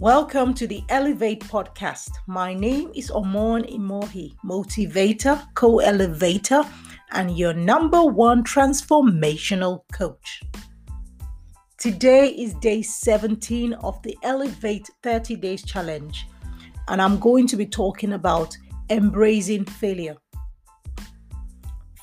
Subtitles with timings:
[0.00, 2.10] Welcome to the Elevate podcast.
[2.28, 6.62] My name is Omon Imohi, motivator, co elevator,
[7.10, 10.44] and your number one transformational coach.
[11.78, 16.28] Today is day 17 of the Elevate 30 Days Challenge,
[16.86, 18.56] and I'm going to be talking about
[18.90, 20.14] embracing failure.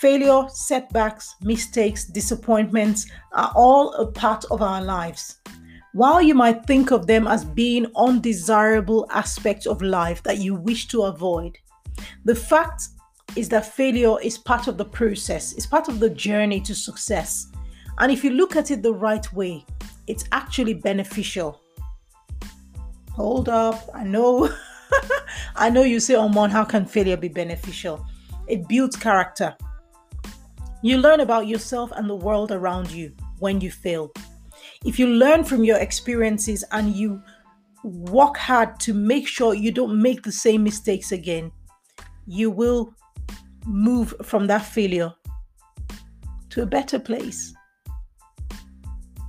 [0.00, 5.38] Failure, setbacks, mistakes, disappointments are all a part of our lives.
[5.94, 10.88] While you might think of them as being undesirable aspects of life that you wish
[10.88, 11.56] to avoid,
[12.24, 12.88] the fact
[13.36, 17.46] is that failure is part of the process, it's part of the journey to success.
[17.98, 19.64] And if you look at it the right way,
[20.08, 21.62] it's actually beneficial.
[23.12, 24.50] Hold up, I know.
[25.54, 28.04] I know you say, oh, Omon, how can failure be beneficial?
[28.48, 29.56] It builds character.
[30.82, 34.10] You learn about yourself and the world around you when you fail.
[34.84, 37.22] If you learn from your experiences and you
[37.82, 41.50] work hard to make sure you don't make the same mistakes again,
[42.26, 42.94] you will
[43.66, 45.12] move from that failure
[46.50, 47.54] to a better place.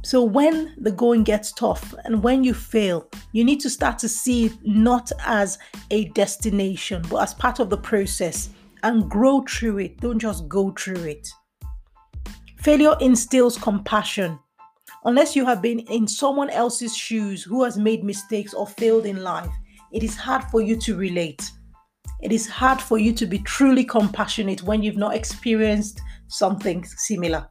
[0.03, 4.09] So, when the going gets tough and when you fail, you need to start to
[4.09, 5.57] see it not as
[5.89, 8.49] a destination, but as part of the process
[8.83, 9.99] and grow through it.
[10.01, 11.27] Don't just go through it.
[12.57, 14.37] Failure instills compassion.
[15.05, 19.21] Unless you have been in someone else's shoes who has made mistakes or failed in
[19.21, 19.51] life,
[19.93, 21.51] it is hard for you to relate.
[22.23, 27.47] It is hard for you to be truly compassionate when you've not experienced something similar.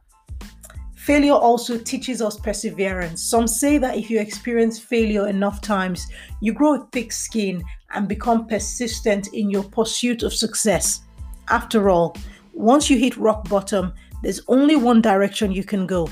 [0.97, 3.23] Failure also teaches us perseverance.
[3.23, 6.07] Some say that if you experience failure enough times,
[6.41, 11.01] you grow a thick skin and become persistent in your pursuit of success.
[11.49, 12.17] After all,
[12.53, 16.09] once you hit rock bottom, there's only one direction you can go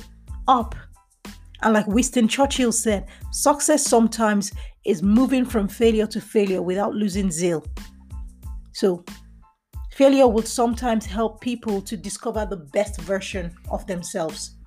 [0.48, 0.76] up.
[1.64, 4.52] And like Winston Churchill said, success sometimes
[4.86, 7.66] is moving from failure to failure without losing zeal.
[8.74, 9.06] So,
[9.94, 14.58] failure will sometimes help people to discover the best version of themselves.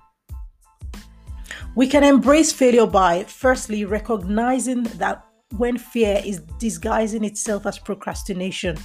[1.75, 5.23] We can embrace failure by firstly recognizing that
[5.57, 8.77] when fear is disguising itself as procrastination,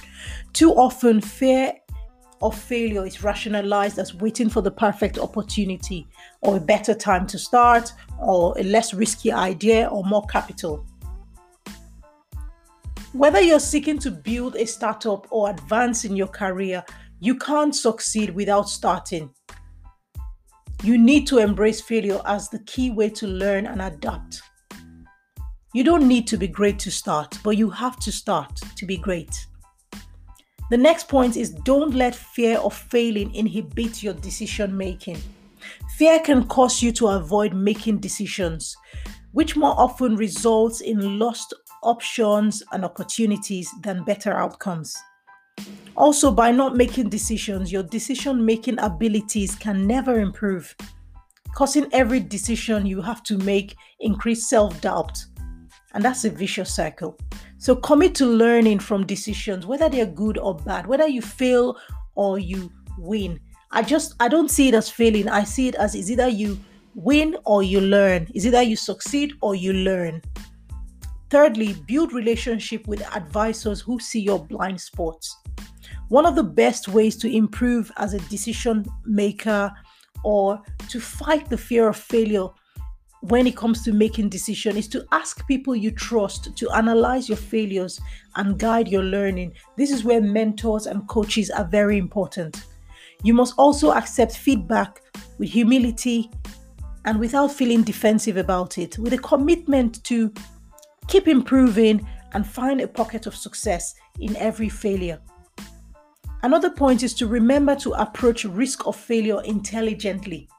[0.53, 1.73] too often fear
[2.41, 6.07] of failure is rationalized as waiting for the perfect opportunity
[6.41, 10.85] or a better time to start or a less risky idea or more capital.
[13.13, 16.83] Whether you're seeking to build a startup or advance in your career,
[17.19, 19.29] you can't succeed without starting.
[20.83, 24.41] You need to embrace failure as the key way to learn and adapt.
[25.73, 28.97] You don't need to be great to start, but you have to start to be
[28.97, 29.47] great.
[30.69, 35.21] The next point is don't let fear of failing inhibit your decision making.
[35.97, 38.75] Fear can cause you to avoid making decisions,
[39.31, 41.53] which more often results in lost
[41.83, 44.95] options and opportunities than better outcomes.
[45.95, 50.75] Also, by not making decisions, your decision making abilities can never improve,
[51.53, 55.23] causing every decision you have to make increase self doubt.
[55.93, 57.17] And that's a vicious cycle.
[57.57, 61.77] So, commit to learning from decisions, whether they're good or bad, whether you fail
[62.15, 63.39] or you win.
[63.71, 65.29] I just, I don't see it as failing.
[65.29, 66.59] I see it as is either you
[66.95, 70.21] win or you learn, is either you succeed or you learn.
[71.29, 75.35] Thirdly, build relationship with advisors who see your blind spots.
[76.09, 79.71] One of the best ways to improve as a decision maker
[80.23, 82.47] or to fight the fear of failure
[83.29, 87.37] when it comes to making decisions is to ask people you trust to analyze your
[87.37, 88.01] failures
[88.35, 89.53] and guide your learning.
[89.77, 92.65] This is where mentors and coaches are very important.
[93.23, 94.99] You must also accept feedback
[95.37, 96.29] with humility
[97.05, 100.33] and without feeling defensive about it, with a commitment to
[101.07, 105.21] keep improving and find a pocket of success in every failure.
[106.41, 110.49] Another point is to remember to approach risk of failure intelligently.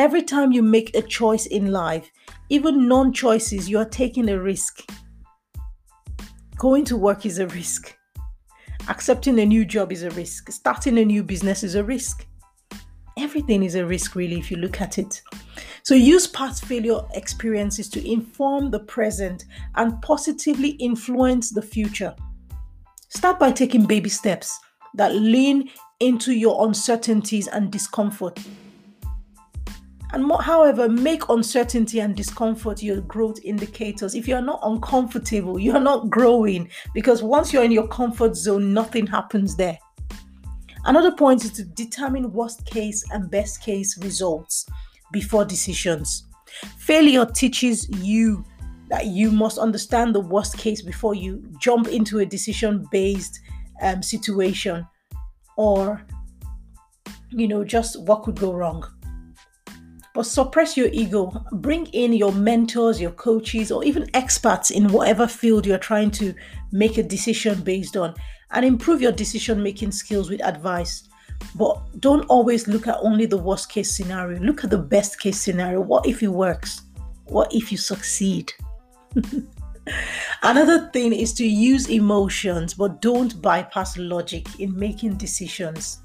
[0.00, 2.10] Every time you make a choice in life,
[2.48, 4.90] even non choices, you are taking a risk.
[6.56, 7.94] Going to work is a risk.
[8.88, 10.50] Accepting a new job is a risk.
[10.52, 12.26] Starting a new business is a risk.
[13.18, 15.20] Everything is a risk, really, if you look at it.
[15.82, 19.44] So, use past failure experiences to inform the present
[19.74, 22.16] and positively influence the future.
[23.10, 24.58] Start by taking baby steps
[24.94, 25.68] that lean
[26.00, 28.40] into your uncertainties and discomfort.
[30.12, 34.14] And more, however, make uncertainty and discomfort your growth indicators.
[34.14, 39.06] If you're not uncomfortable, you're not growing because once you're in your comfort zone, nothing
[39.06, 39.78] happens there.
[40.84, 44.66] Another point is to determine worst case and best case results
[45.12, 46.24] before decisions.
[46.78, 48.44] Failure teaches you
[48.88, 53.38] that you must understand the worst case before you jump into a decision based
[53.82, 54.86] um, situation
[55.56, 56.04] or
[57.30, 58.84] you know just what could go wrong
[60.20, 65.26] but suppress your ego bring in your mentors your coaches or even experts in whatever
[65.26, 66.34] field you're trying to
[66.72, 68.14] make a decision based on
[68.50, 71.08] and improve your decision making skills with advice.
[71.54, 74.38] But don't always look at only the worst case scenario.
[74.40, 75.80] Look at the best case scenario.
[75.80, 76.82] What if it works?
[77.24, 78.52] What if you succeed?
[80.42, 86.02] Another thing is to use emotions, but don't bypass logic in making decisions.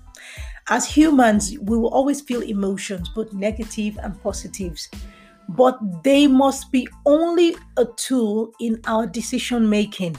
[0.67, 4.89] As humans, we will always feel emotions, both negative and positives,
[5.49, 10.15] but they must be only a tool in our decision making.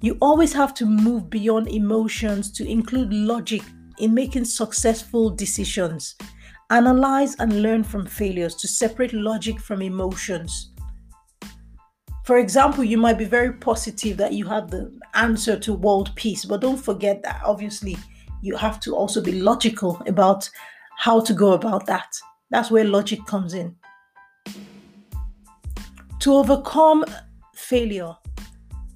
[0.00, 3.60] You always have to move beyond emotions to include logic
[3.98, 6.14] in making successful decisions.
[6.70, 10.72] Analyze and learn from failures to separate logic from emotions.
[12.24, 16.46] For example, you might be very positive that you have the answer to world peace,
[16.46, 17.98] but don't forget that obviously
[18.42, 20.48] you have to also be logical about
[20.96, 22.16] how to go about that.
[22.50, 23.76] That's where logic comes in.
[26.20, 27.04] To overcome
[27.54, 28.14] failure,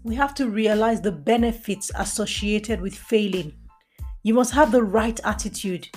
[0.02, 3.52] we have to realize the benefits associated with failing.
[4.24, 5.88] You must have the right attitude.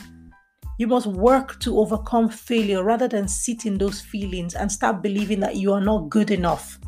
[0.78, 5.40] You must work to overcome failure rather than sit in those feelings and start believing
[5.40, 6.80] that you are not good enough.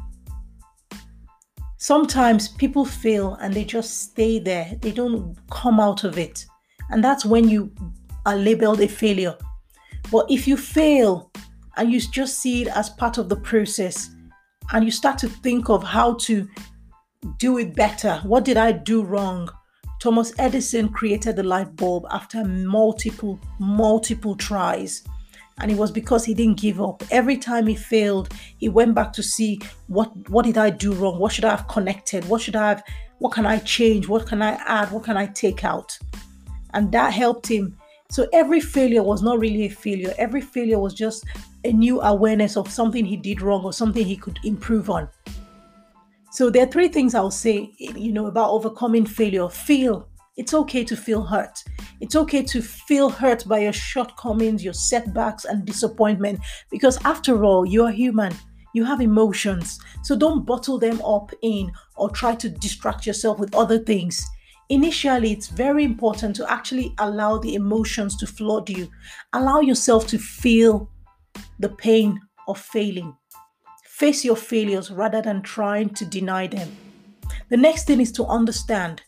[1.87, 6.45] Sometimes people fail and they just stay there, they don't come out of it.
[6.89, 7.71] And that's when you
[8.25, 9.37] are labeled a failure.
[10.11, 11.31] But if you fail
[11.77, 14.09] and you just see it as part of the process
[14.73, 16.45] and you start to think of how to
[17.37, 19.47] do it better, what did I do wrong?
[20.01, 25.03] Thomas Edison created the light bulb after multiple, multiple tries
[25.59, 27.03] and it was because he didn't give up.
[27.11, 31.19] Every time he failed he went back to see what what did i do wrong?
[31.19, 32.25] What should i have connected?
[32.25, 32.83] What should i have
[33.19, 34.07] what can i change?
[34.07, 34.91] What can i add?
[34.91, 35.97] What can i take out?
[36.73, 37.77] And that helped him.
[38.09, 40.13] So every failure was not really a failure.
[40.17, 41.25] Every failure was just
[41.65, 45.09] a new awareness of something he did wrong or something he could improve on.
[46.31, 49.49] So there are three things i'll say you know about overcoming failure.
[49.49, 50.07] Feel
[50.37, 51.63] it's okay to feel hurt.
[51.99, 56.39] It's okay to feel hurt by your shortcomings, your setbacks, and disappointment
[56.69, 58.33] because, after all, you're human.
[58.73, 59.79] You have emotions.
[60.03, 64.23] So don't bottle them up in or try to distract yourself with other things.
[64.69, 68.89] Initially, it's very important to actually allow the emotions to flood you.
[69.33, 70.91] Allow yourself to feel
[71.57, 73.15] the pain of failing.
[73.85, 76.69] Face your failures rather than trying to deny them.
[77.49, 79.01] The next thing is to understand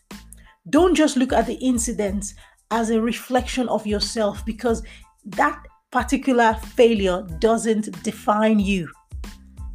[0.68, 2.34] don't just look at the incidents
[2.70, 4.82] as a reflection of yourself because
[5.24, 8.88] that particular failure doesn't define you.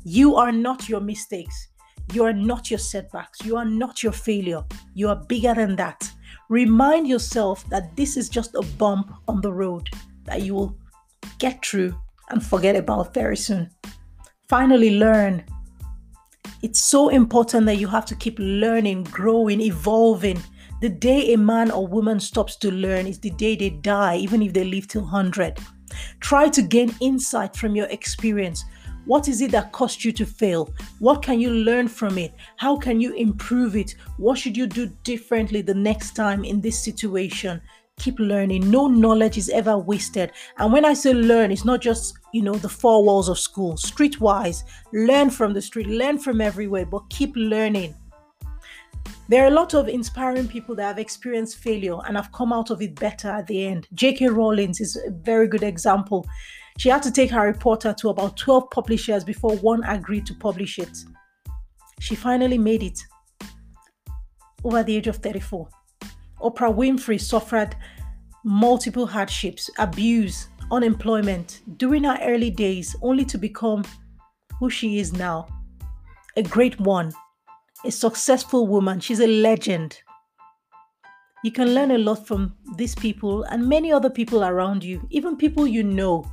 [0.03, 1.69] You are not your mistakes.
[2.13, 3.43] You are not your setbacks.
[3.43, 4.63] You are not your failure.
[4.93, 6.09] You are bigger than that.
[6.49, 9.89] Remind yourself that this is just a bump on the road
[10.25, 10.77] that you will
[11.39, 11.95] get through
[12.29, 13.69] and forget about very soon.
[14.47, 15.43] Finally, learn.
[16.61, 20.41] It's so important that you have to keep learning, growing, evolving
[20.81, 24.41] the day a man or woman stops to learn is the day they die, even
[24.41, 25.57] if they live till 100.
[26.19, 28.65] Try to gain insight from your experience.
[29.05, 30.73] What is it that caused you to fail?
[30.99, 32.33] What can you learn from it?
[32.57, 33.95] How can you improve it?
[34.17, 37.61] What should you do differently the next time in this situation?
[37.97, 38.69] Keep learning.
[38.69, 40.31] No knowledge is ever wasted.
[40.57, 43.75] And when I say learn, it's not just, you know, the four walls of school.
[43.75, 47.95] Streetwise, learn from the street, learn from everywhere, but keep learning.
[49.27, 52.69] There are a lot of inspiring people that have experienced failure and have come out
[52.69, 53.87] of it better at the end.
[53.95, 54.27] J.K.
[54.27, 56.27] Rowling is a very good example.
[56.77, 60.77] She had to take Harry Potter to about 12 publishers before one agreed to publish
[60.77, 60.95] it.
[61.99, 62.99] She finally made it
[64.63, 65.69] over the age of 34.
[66.41, 67.75] Oprah Winfrey suffered
[68.43, 73.83] multiple hardships, abuse, unemployment during her early days, only to become
[74.59, 75.47] who she is now
[76.37, 77.11] a great one
[77.85, 78.99] a successful woman.
[78.99, 80.01] She's a legend.
[81.43, 85.37] You can learn a lot from these people and many other people around you, even
[85.37, 86.25] people you know.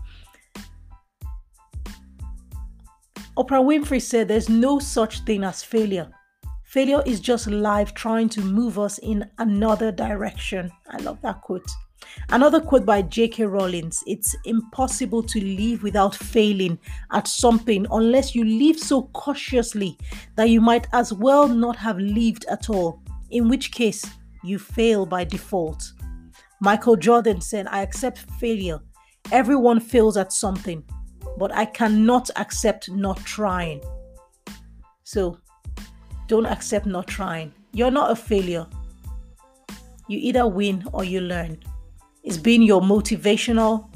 [3.37, 6.11] Oprah Winfrey said there's no such thing as failure.
[6.65, 10.71] Failure is just life trying to move us in another direction.
[10.89, 11.69] I love that quote.
[12.31, 13.45] Another quote by J.K.
[13.45, 16.79] Rowling's It's impossible to live without failing
[17.13, 19.99] at something unless you live so cautiously
[20.37, 24.05] that you might as well not have lived at all, in which case
[24.43, 25.93] you fail by default.
[26.61, 28.81] Michael Jordan said, I accept failure.
[29.31, 30.85] Everyone fails at something,
[31.39, 33.83] but I cannot accept not trying.
[35.05, 35.39] So
[36.29, 37.53] don't accept not trying.
[37.73, 38.67] You're not a failure.
[40.09, 41.59] You either win or you learn.
[42.23, 43.89] It's been your motivational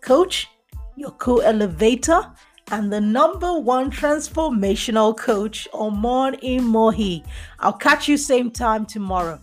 [0.00, 0.48] coach,
[0.96, 2.20] your co elevator,
[2.70, 7.24] and the number one transformational coach, Omon Imohi.
[7.60, 9.40] I'll catch you same time tomorrow.